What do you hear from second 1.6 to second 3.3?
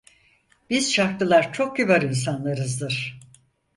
kibar insanlarızdır…